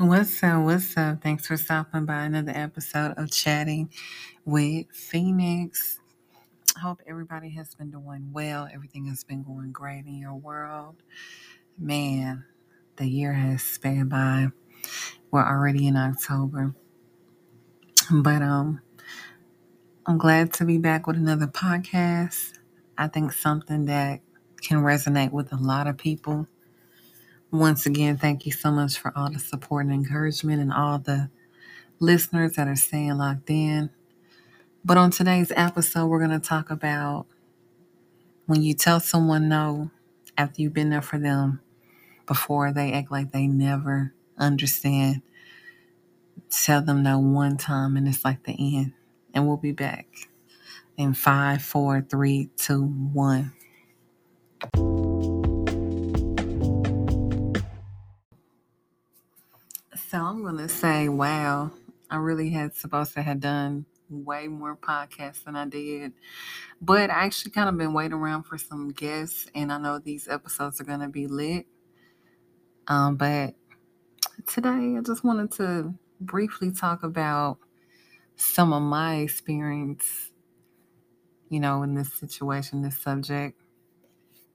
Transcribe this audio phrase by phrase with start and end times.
[0.00, 0.64] What's up?
[0.64, 1.22] What's up?
[1.22, 3.90] Thanks for stopping by another episode of Chatting
[4.46, 6.00] with Phoenix.
[6.80, 8.66] Hope everybody has been doing well.
[8.72, 11.02] Everything has been going great in your world.
[11.76, 12.46] Man,
[12.96, 14.46] the year has sped by.
[15.30, 16.74] We're already in October.
[18.10, 18.80] But um
[20.06, 22.54] I'm glad to be back with another podcast.
[22.96, 24.20] I think something that
[24.62, 26.46] can resonate with a lot of people
[27.52, 31.30] once again, thank you so much for all the support and encouragement and all the
[31.98, 33.90] listeners that are staying locked in.
[34.84, 37.26] But on today's episode, we're going to talk about
[38.46, 39.90] when you tell someone no
[40.38, 41.60] after you've been there for them
[42.26, 45.22] before they act like they never understand.
[46.50, 48.92] Tell them no one time and it's like the end.
[49.34, 50.06] And we'll be back
[50.96, 53.52] in five, four, three, two, one.
[60.10, 61.70] So I'm gonna say, wow,
[62.10, 66.14] I really had supposed to have done way more podcasts than I did.
[66.80, 70.26] But I actually kind of been waiting around for some guests, and I know these
[70.26, 71.66] episodes are gonna be lit.
[72.88, 73.54] Um, but
[74.48, 77.58] today I just wanted to briefly talk about
[78.34, 80.32] some of my experience,
[81.50, 83.62] you know, in this situation, this subject.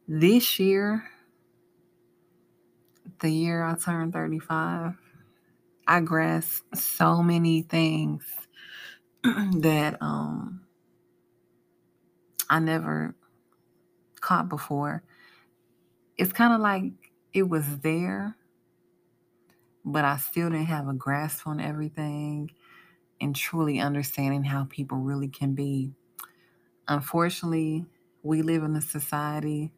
[0.06, 1.06] This year,
[3.22, 4.96] the year I turned 35,
[5.88, 8.24] I grasped so many things
[9.24, 10.62] that um
[12.50, 13.16] I never
[14.22, 15.04] caught before.
[16.18, 16.94] It's kind of like
[17.34, 18.36] it was there,
[19.84, 22.52] but I still didn't have a grasp on everything
[23.22, 25.94] and truly understanding how people really can be.
[26.88, 27.86] Unfortunately,
[28.24, 29.72] we live in a society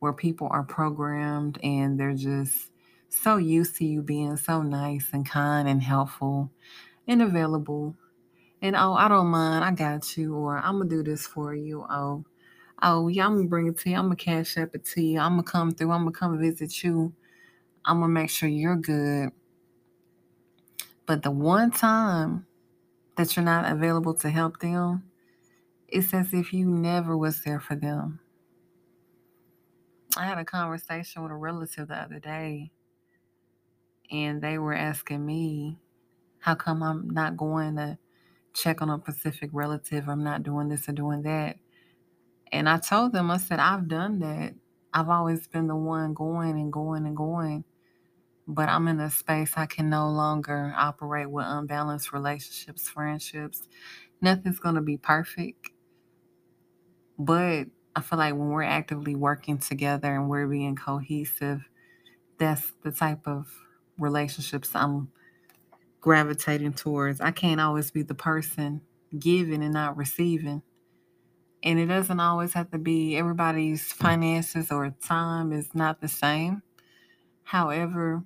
[0.00, 2.70] where people are programmed and they're just
[3.14, 6.50] so used to you being so nice and kind and helpful
[7.06, 7.96] and available.
[8.62, 11.84] And oh, I don't mind, I got you, or I'm gonna do this for you.
[11.88, 12.24] Oh,
[12.82, 13.96] oh yeah, I'm gonna bring it to you.
[13.96, 15.18] I'm gonna Cash App it to you.
[15.20, 15.90] I'm gonna come through.
[15.90, 17.12] I'm gonna come visit you.
[17.84, 19.30] I'm gonna make sure you're good.
[21.06, 22.46] But the one time
[23.16, 25.04] that you're not available to help them,
[25.88, 28.20] it's as if you never was there for them.
[30.16, 32.70] I had a conversation with a relative the other day
[34.10, 35.78] and they were asking me,
[36.38, 37.98] how come I'm not going to
[38.52, 40.08] check on a Pacific relative?
[40.08, 41.56] I'm not doing this or doing that.
[42.52, 44.54] And I told them, I said, I've done that.
[44.92, 47.64] I've always been the one going and going and going.
[48.46, 53.66] But I'm in a space I can no longer operate with unbalanced relationships, friendships.
[54.20, 55.70] Nothing's going to be perfect.
[57.18, 61.62] But I feel like when we're actively working together and we're being cohesive,
[62.38, 63.46] that's the type of
[63.98, 65.10] relationships I'm
[66.00, 67.20] gravitating towards.
[67.20, 68.82] I can't always be the person
[69.18, 70.62] giving and not receiving.
[71.62, 76.62] And it doesn't always have to be everybody's finances or time is not the same.
[77.44, 78.22] However,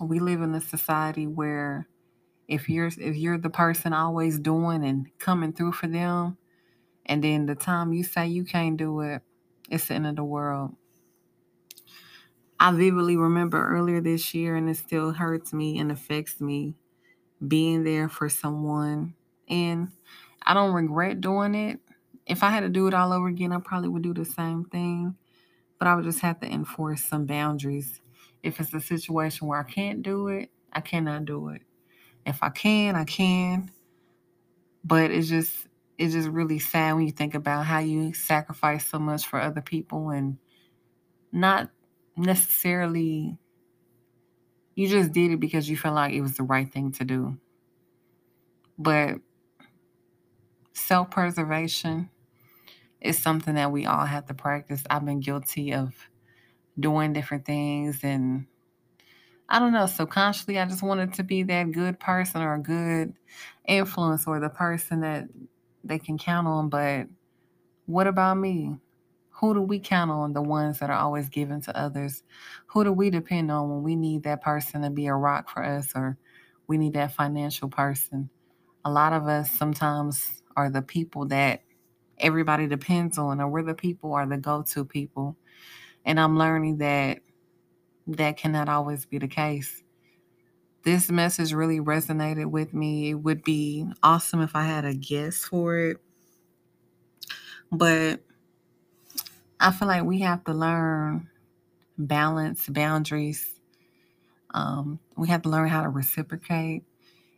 [0.00, 1.88] we live in a society where
[2.48, 6.38] if you're if you're the person always doing and coming through for them,
[7.06, 9.22] and then the time you say you can't do it,
[9.70, 10.74] it's the end of the world.
[12.62, 16.76] I vividly remember earlier this year, and it still hurts me and affects me
[17.48, 19.14] being there for someone.
[19.48, 19.88] And
[20.46, 21.80] I don't regret doing it.
[22.24, 24.64] If I had to do it all over again, I probably would do the same
[24.66, 25.16] thing.
[25.80, 28.00] But I would just have to enforce some boundaries.
[28.44, 31.62] If it's a situation where I can't do it, I cannot do it.
[32.24, 33.72] If I can, I can.
[34.84, 35.66] But it's just
[35.98, 39.62] it's just really sad when you think about how you sacrifice so much for other
[39.62, 40.38] people and
[41.32, 41.68] not
[42.16, 43.38] necessarily
[44.74, 47.36] you just did it because you felt like it was the right thing to do.
[48.78, 49.16] But
[50.72, 52.10] self preservation
[53.00, 54.84] is something that we all have to practice.
[54.88, 55.94] I've been guilty of
[56.78, 58.46] doing different things and
[59.48, 63.12] I don't know, subconsciously I just wanted to be that good person or a good
[63.66, 65.28] influence or the person that
[65.84, 67.06] they can count on, but
[67.86, 68.76] what about me?
[69.32, 70.32] Who do we count on?
[70.32, 72.22] The ones that are always given to others.
[72.66, 75.64] Who do we depend on when we need that person to be a rock for
[75.64, 76.16] us or
[76.66, 78.30] we need that financial person?
[78.84, 81.62] A lot of us sometimes are the people that
[82.18, 85.36] everybody depends on, or we're the people are the go to people.
[86.04, 87.20] And I'm learning that
[88.06, 89.82] that cannot always be the case.
[90.84, 93.10] This message really resonated with me.
[93.10, 95.96] It would be awesome if I had a guest for it.
[97.70, 98.20] But
[99.62, 101.28] I feel like we have to learn
[101.96, 103.48] balance, boundaries.
[104.54, 106.82] Um, we have to learn how to reciprocate.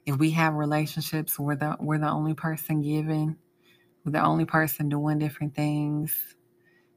[0.06, 3.37] If we have relationships, we're the we're the only person giving,
[4.05, 6.17] we're the only person doing different things.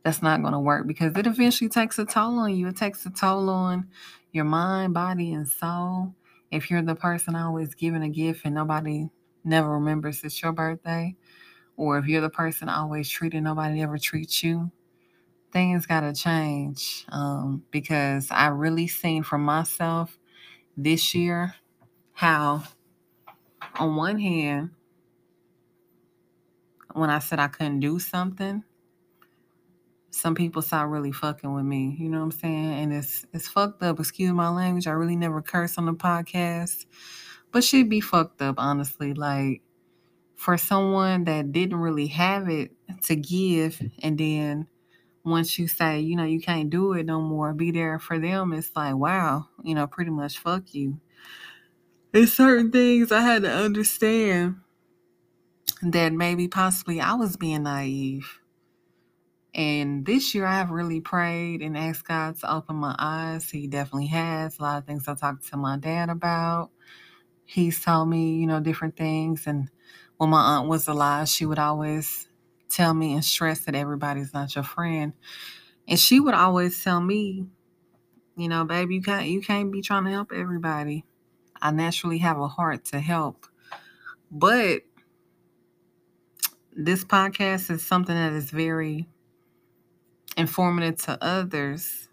[0.04, 2.68] That's not going to work because it eventually takes a toll on you.
[2.68, 3.90] It takes a toll on
[4.32, 6.16] your mind, body, and soul.
[6.52, 9.10] If you're the person always giving a gift and nobody
[9.44, 11.16] never remembers it's your birthday,
[11.78, 14.72] or if you're the person always treating nobody ever treats you,
[15.58, 20.20] things got to change um, because I really seen for myself
[20.78, 21.56] this year
[22.14, 22.62] how,
[23.80, 24.70] on one hand,
[26.94, 28.64] when I said I couldn't do something,
[30.12, 31.96] some people start really fucking with me.
[31.98, 32.74] You know what I'm saying?
[32.74, 34.00] And it's it's fucked up.
[34.00, 34.86] Excuse my language.
[34.86, 36.86] I really never curse on the podcast,
[37.52, 39.16] but she'd be fucked up, honestly.
[39.16, 39.64] Like
[40.36, 42.74] for someone that didn't really have it
[43.06, 44.68] to give, and then
[45.28, 48.54] once you say, you know, you can't do it no more, be there for them,
[48.54, 51.00] it's like, wow, you know, pretty much fuck you.
[52.12, 54.58] There's certain things I had to understand
[55.82, 58.40] that maybe possibly I was being naive.
[59.54, 63.50] And this year I have really prayed and asked God to open my eyes.
[63.50, 64.58] He definitely has.
[64.58, 66.70] A lot of things I talked to my dad about.
[67.46, 69.48] He's told me, you know, different things.
[69.48, 69.70] And
[70.18, 72.28] when my aunt was alive, she would always
[72.70, 75.14] tell me and stress that everybody's not your friend.
[75.88, 77.46] And she would always tell me,
[78.36, 81.06] you know, baby, you can't you can't be trying to help everybody.
[81.62, 83.48] I naturally have a heart to help.
[84.30, 84.82] But
[86.76, 89.08] this podcast is something that is very
[90.38, 92.10] informative to others.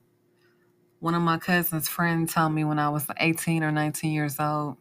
[1.00, 4.78] One of my cousin's friends told me when I was 18 or 19 years old,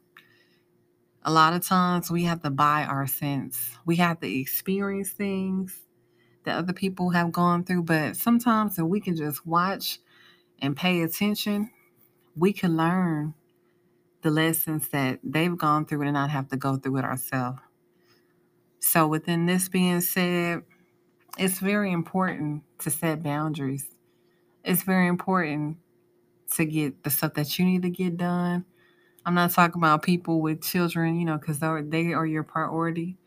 [1.26, 3.78] a lot of times we have to buy our sense.
[3.86, 5.82] We have to experience things
[6.44, 10.00] that other people have gone through, but sometimes if we can just watch
[10.60, 11.72] and pay attention,
[12.36, 13.34] we can learn
[14.22, 17.60] the lessons that they've gone through and not have to go through it ourselves.
[18.80, 20.64] So, within this being said,
[21.38, 23.88] it's very important to set boundaries.
[24.66, 25.78] It's very important
[26.56, 28.66] to get the stuff that you need to get done
[29.26, 33.18] I'm not talking about people with children, you know, because they are your priority.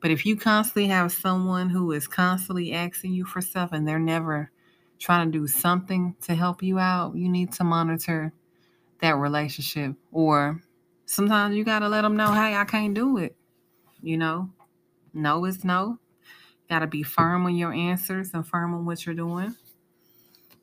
[0.00, 3.98] But if you constantly have someone who is constantly asking you for stuff and they're
[3.98, 4.50] never
[4.98, 8.32] trying to do something to help you out, you need to monitor
[9.00, 9.94] that relationship.
[10.10, 10.60] Or
[11.06, 13.36] sometimes you got to let them know, hey, I can't do it.
[14.00, 14.50] You know,
[15.12, 15.98] no is no.
[16.68, 19.54] Got to be firm on your answers and firm on what you're doing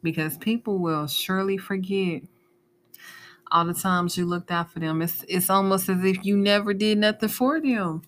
[0.01, 2.23] because people will surely forget
[3.51, 5.01] all the times you looked out for them.
[5.01, 8.03] It's it's almost as if you never did nothing for them.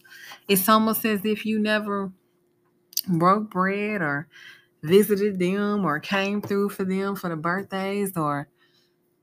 [0.47, 2.11] It's almost as if you never
[3.07, 4.27] broke bread or
[4.83, 8.47] visited them or came through for them for the birthdays or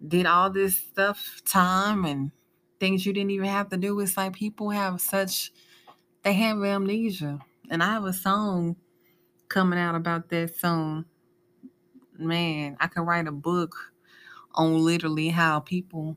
[0.06, 2.30] did all this stuff time and
[2.78, 3.98] things you didn't even have to do.
[4.00, 5.52] It's like people have such
[6.22, 7.38] they have amnesia.
[7.70, 8.76] And I have a song
[9.48, 11.04] coming out about that song.
[12.18, 13.74] Man, I could write a book
[14.54, 16.16] on literally how people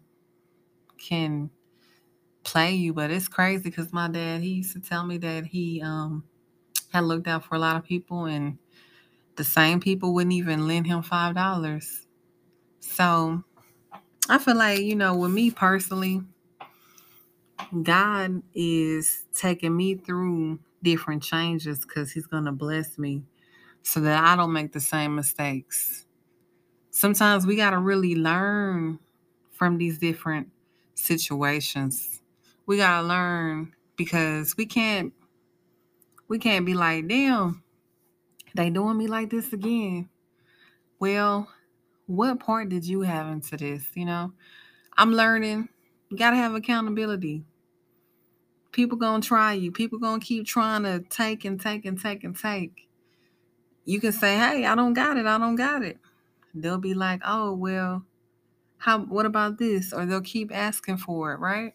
[0.97, 1.49] can
[2.43, 2.93] play you.
[2.93, 6.23] But it's crazy because my dad, he used to tell me that he um
[6.91, 8.57] had looked out for a lot of people and
[9.37, 12.07] the same people wouldn't even lend him five dollars.
[12.81, 13.43] So
[14.29, 16.21] I feel like, you know, with me personally,
[17.83, 23.23] God is taking me through different changes because he's gonna bless me
[23.83, 26.05] so that I don't make the same mistakes
[26.91, 28.99] sometimes we got to really learn
[29.51, 30.49] from these different
[30.93, 32.21] situations.
[32.65, 35.13] We got to learn because we can't
[36.27, 37.63] we can't be like, "Damn,
[38.55, 40.09] they doing me like this again."
[40.99, 41.49] Well,
[42.05, 44.33] what part did you have into this, you know?
[44.97, 45.69] I'm learning.
[46.09, 47.43] You got to have accountability.
[48.71, 49.71] People going to try you.
[49.71, 52.87] People going to keep trying to take and take and take and take.
[53.85, 55.25] You can say, "Hey, I don't got it.
[55.25, 55.97] I don't got it."
[56.53, 58.05] They'll be like, "Oh, well,
[58.79, 61.73] how what about this?" or they'll keep asking for it, right?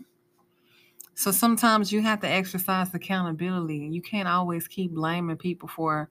[1.14, 3.88] So sometimes you have to exercise accountability.
[3.90, 6.10] You can't always keep blaming people for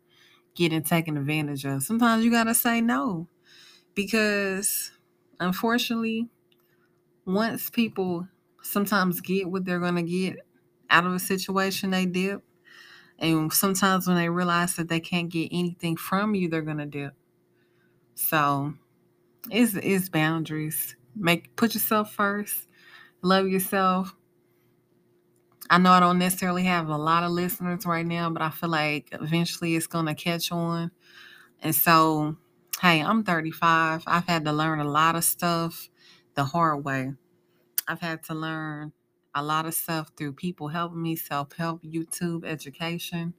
[0.56, 1.84] getting taken advantage of.
[1.84, 3.28] Sometimes you got to say no
[3.96, 4.92] because
[5.40, 6.30] unfortunately,
[7.26, 8.28] once people
[8.62, 10.38] sometimes get what they're going to get
[10.90, 12.44] out of a situation, they dip.
[13.20, 16.86] And sometimes when they realize that they can't get anything from you, they're going to
[16.86, 17.14] dip.
[18.16, 18.74] So
[19.52, 20.96] it's it's boundaries.
[21.16, 22.68] Make put yourself first.
[23.22, 24.16] Love yourself.
[25.70, 28.70] I know I don't necessarily have a lot of listeners right now, but I feel
[28.70, 30.92] like eventually it's gonna catch on.
[31.62, 32.38] And so,
[32.82, 34.04] hey, I'm 35.
[34.08, 35.90] I've had to learn a lot of stuff
[36.36, 37.14] the hard way.
[37.88, 38.94] I've had to learn
[39.36, 43.34] a lot of stuff through people helping me, self help, YouTube, education.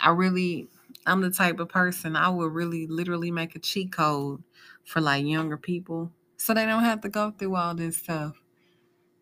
[0.00, 0.68] I really,
[1.06, 4.42] I'm the type of person I would really literally make a cheat code
[4.84, 8.40] for like younger people so they don't have to go through all this stuff.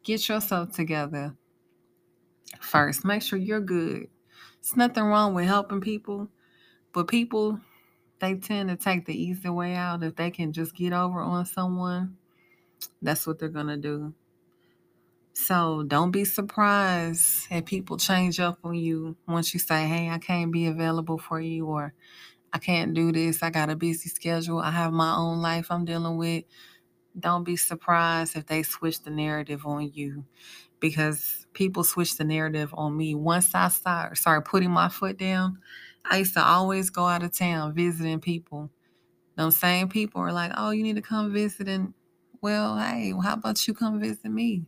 [0.02, 1.36] Get yourself together
[2.60, 3.04] first.
[3.04, 4.08] Make sure you're good.
[4.58, 6.28] It's nothing wrong with helping people,
[6.92, 7.60] but people
[8.20, 10.02] they tend to take the easy way out.
[10.02, 12.16] If they can just get over on someone,
[13.00, 14.14] that's what they're gonna do.
[15.46, 20.18] So don't be surprised if people change up on you once you say, Hey, I
[20.18, 21.94] can't be available for you, or
[22.52, 23.42] I can't do this.
[23.42, 24.58] I got a busy schedule.
[24.60, 26.44] I have my own life I'm dealing with.
[27.18, 30.24] Don't be surprised if they switch the narrative on you
[30.80, 33.14] because people switch the narrative on me.
[33.14, 35.58] Once I start started putting my foot down,
[36.04, 38.70] I used to always go out of town visiting people.
[39.36, 41.68] Those same people are like, oh, you need to come visit.
[41.68, 41.94] And
[42.42, 44.64] well, hey, how about you come visit me?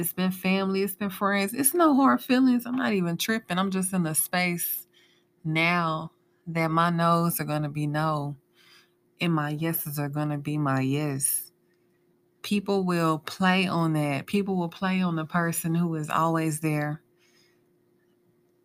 [0.00, 1.52] It's been family, it's been friends.
[1.52, 2.64] It's no hard feelings.
[2.64, 3.58] I'm not even tripping.
[3.58, 4.86] I'm just in a space
[5.44, 6.10] now
[6.46, 8.36] that my no's are going to be no
[9.20, 11.52] and my yeses are going to be my yes.
[12.42, 14.26] People will play on that.
[14.26, 17.02] People will play on the person who is always there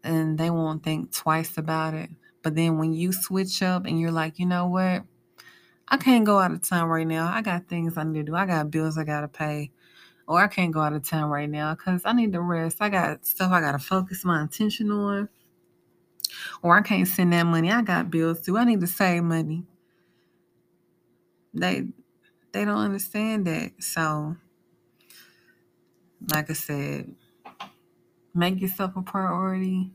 [0.06, 2.10] and they won't think twice about it.
[2.44, 5.04] But then when you switch up and you're like, you know what?
[5.88, 7.32] I can't go out of town right now.
[7.32, 8.36] I got things I need to do.
[8.36, 9.72] I got bills I got to pay.
[10.28, 12.78] Or I can't go out of town right now because I need to rest.
[12.80, 15.30] I got stuff I got to focus my attention on.
[16.62, 17.72] Or I can't send that money.
[17.72, 18.58] I got bills too.
[18.58, 19.64] I need to save money.
[21.54, 21.88] They
[22.52, 23.72] they don't understand that.
[23.80, 24.36] So
[26.32, 27.16] like I said,
[28.34, 29.92] make yourself a priority.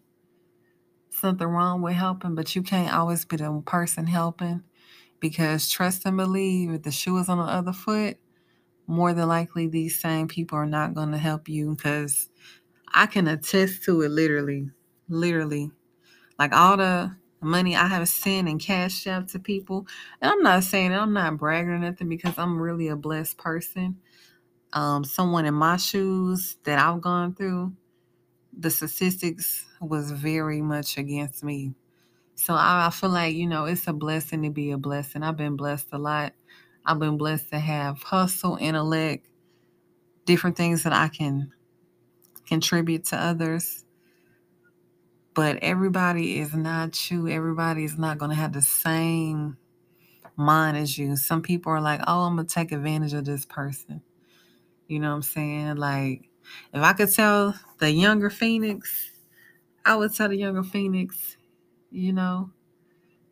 [1.11, 4.63] Something wrong with helping, but you can't always be the person helping
[5.19, 8.17] because trust and believe if the shoe is on the other foot,
[8.91, 12.29] more than likely these same people are not going to help you because
[12.93, 14.71] I can attest to it literally.
[15.09, 15.71] Literally.
[16.39, 19.87] Like all the money I have sent and cashed out to people.
[20.21, 23.99] And I'm not saying I'm not bragging or nothing because I'm really a blessed person.
[24.73, 27.73] Um, someone in my shoes that I've gone through,
[28.57, 31.75] the statistics was very much against me.
[32.35, 35.23] So I, I feel like, you know, it's a blessing to be a blessing.
[35.23, 36.33] I've been blessed a lot.
[36.85, 39.29] I've been blessed to have hustle, intellect,
[40.25, 41.53] different things that I can
[42.47, 43.85] contribute to others.
[45.35, 47.29] But everybody is not you.
[47.29, 49.57] Everybody is not going to have the same
[50.37, 51.17] mind as you.
[51.17, 54.03] Some people are like, oh, I'm going to take advantage of this person.
[54.89, 55.77] You know what I'm saying?
[55.77, 56.29] Like,
[56.75, 59.13] if I could tell the younger Phoenix,
[59.85, 61.37] I would tell the younger Phoenix,
[61.91, 62.51] you know,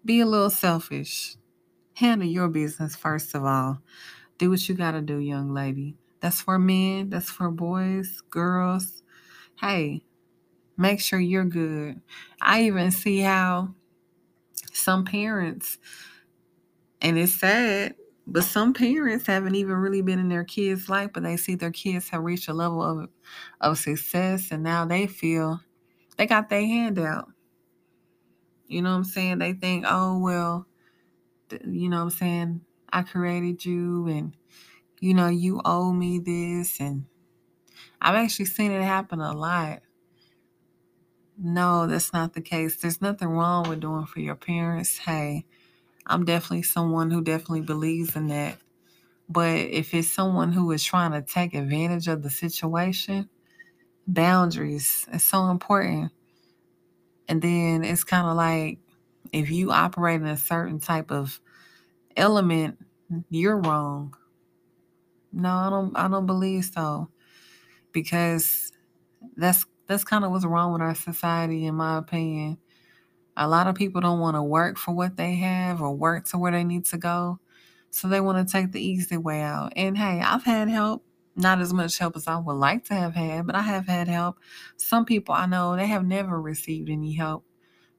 [0.04, 1.36] be a little selfish.
[1.98, 3.82] Handle your business first of all.
[4.38, 5.96] Do what you got to do, young lady.
[6.20, 9.02] That's for men, that's for boys, girls.
[9.60, 10.04] Hey,
[10.76, 12.00] make sure you're good.
[12.40, 13.74] I even see how
[14.72, 15.78] some parents,
[17.02, 17.96] and it's sad,
[18.28, 21.72] but some parents haven't even really been in their kids' life, but they see their
[21.72, 23.08] kids have reached a level of,
[23.60, 25.58] of success and now they feel
[26.16, 27.28] they got their hand out.
[28.68, 29.38] You know what I'm saying?
[29.38, 30.67] They think, oh, well,
[31.64, 32.60] you know what I'm saying?
[32.92, 34.36] I created you and,
[35.00, 36.80] you know, you owe me this.
[36.80, 37.06] And
[38.00, 39.82] I've actually seen it happen a lot.
[41.36, 42.76] No, that's not the case.
[42.76, 44.98] There's nothing wrong with doing for your parents.
[44.98, 45.44] Hey,
[46.06, 48.58] I'm definitely someone who definitely believes in that.
[49.28, 53.28] But if it's someone who is trying to take advantage of the situation,
[54.06, 56.12] boundaries is so important.
[57.28, 58.78] And then it's kind of like
[59.32, 61.40] if you operate in a certain type of
[62.16, 62.78] element,
[63.30, 64.14] you're wrong.
[65.32, 67.08] No, I don't I don't believe so.
[67.92, 68.72] Because
[69.36, 72.58] that's that's kind of what's wrong with our society in my opinion.
[73.36, 76.38] A lot of people don't want to work for what they have or work to
[76.38, 77.38] where they need to go.
[77.90, 79.72] So they want to take the easy way out.
[79.76, 81.04] And hey, I've had help.
[81.36, 84.08] Not as much help as I would like to have had, but I have had
[84.08, 84.38] help.
[84.76, 87.44] Some people I know, they have never received any help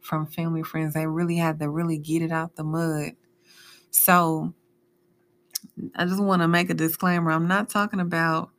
[0.02, 0.94] from family friends.
[0.94, 3.12] They really had to really get it out the mud.
[3.92, 4.54] So
[5.96, 7.32] I just want to make a disclaimer.
[7.32, 8.50] I'm not talking about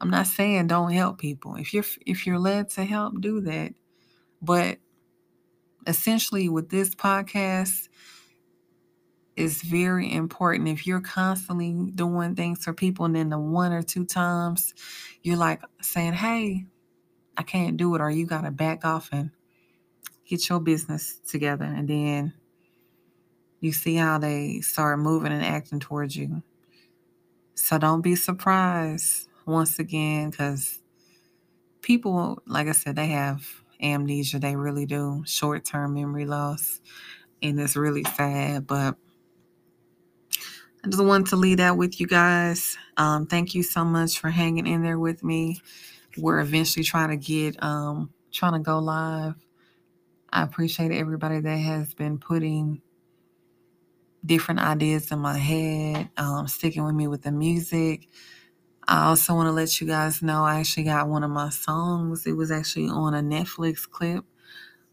[0.00, 1.56] I'm not saying don't help people.
[1.56, 3.74] If you're if you're led to help, do that.
[4.40, 4.78] But
[5.86, 7.88] essentially with this podcast
[9.36, 10.68] is very important.
[10.68, 14.74] If you're constantly doing things for people and then the one or two times
[15.22, 16.64] you're like saying, Hey,
[17.36, 19.30] I can't do it, or you gotta back off and
[20.30, 22.32] get your business together and then
[23.60, 26.42] you see how they start moving and acting towards you.
[27.54, 30.78] So don't be surprised once again, because
[31.82, 33.44] people, like I said, they have
[33.82, 34.38] amnesia.
[34.38, 35.22] They really do.
[35.26, 36.80] Short term memory loss.
[37.42, 38.66] And it's really sad.
[38.66, 38.96] But
[40.84, 42.78] I just wanted to leave that with you guys.
[42.96, 45.60] Um, thank you so much for hanging in there with me.
[46.16, 49.34] We're eventually trying to get um, trying to go live.
[50.32, 52.82] I appreciate everybody that has been putting
[54.24, 58.08] different ideas in my head, um, sticking with me with the music.
[58.86, 62.26] I also want to let you guys know I actually got one of my songs.
[62.26, 64.24] It was actually on a Netflix clip.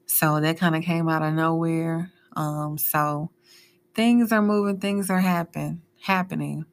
[0.05, 2.11] So that kind of came out of nowhere.
[2.35, 3.31] Um, so
[3.93, 6.65] things are moving, things are happen, happening.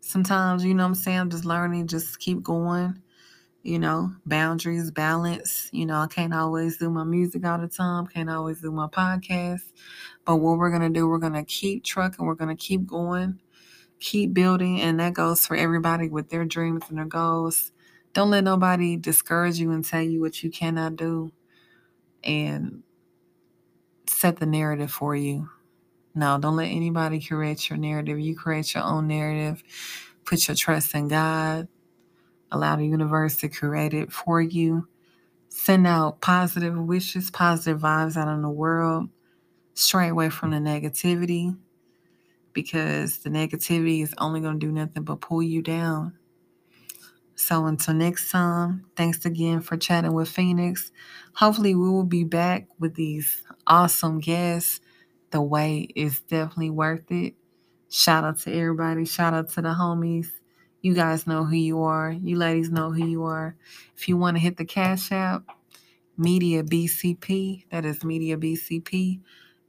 [0.00, 3.00] Sometimes, you know what I'm saying, I'm just learning, just keep going,
[3.64, 5.70] you know, boundaries, balance.
[5.72, 8.86] You know, I can't always do my music all the time, can't always do my
[8.86, 9.72] podcast.
[10.24, 13.40] But what we're gonna do, we're gonna keep trucking, we're gonna keep going,
[14.00, 17.72] keep building, and that goes for everybody with their dreams and their goals.
[18.12, 21.32] Don't let nobody discourage you and tell you what you cannot do
[22.22, 22.82] and
[24.06, 25.48] set the narrative for you.
[26.14, 28.20] No, don't let anybody create your narrative.
[28.20, 29.62] You create your own narrative.
[30.24, 31.68] Put your trust in God.
[32.54, 34.86] Allow the universe to create it for you.
[35.48, 39.08] Send out positive wishes, positive vibes out in the world.
[39.74, 41.56] Stray away from the negativity
[42.52, 46.16] because the negativity is only going to do nothing but pull you down.
[47.34, 50.92] So until next time, thanks again for chatting with Phoenix.
[51.34, 54.80] Hopefully, we will be back with these awesome guests.
[55.32, 57.34] The wait is definitely worth it.
[57.90, 59.04] Shout out to everybody.
[59.04, 60.28] Shout out to the homies.
[60.84, 62.12] You guys know who you are.
[62.12, 63.56] You ladies know who you are.
[63.96, 65.44] If you want to hit the Cash App,
[66.18, 69.18] Media BCP, that is Media BCP.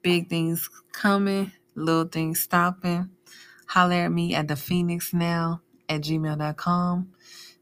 [0.01, 3.09] Big things coming, little things stopping.
[3.65, 7.07] Holler at me at the Phoenix now at gmail.com.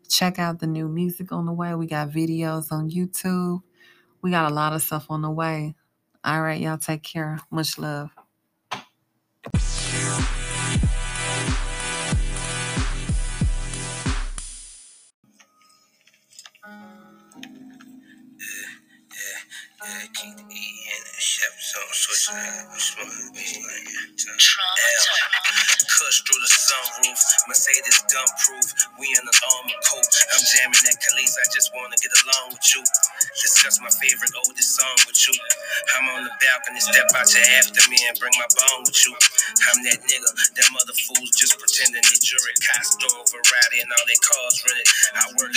[0.09, 1.75] Check out the new music on the way.
[1.75, 3.61] We got videos on YouTube.
[4.23, 5.75] We got a lot of stuff on the way.
[6.23, 7.37] All right, y'all take care.
[7.51, 8.09] Much love.
[21.23, 21.31] E
[25.87, 28.67] Cuss through the sunroof, Mercedes gun proof.
[28.99, 30.07] We in the armor coat.
[30.33, 31.35] I'm jamming that Khalees.
[31.35, 32.83] I just wanna get along with you.
[33.41, 35.35] Discuss my favorite oldest song with you.
[35.97, 39.11] I'm on the balcony, step out your after me and bring my bone with you.
[39.15, 40.31] I'm that nigga.
[40.55, 44.87] Them other fools just pretending they jury costume, variety, and all they cars rented.
[45.19, 45.51] I work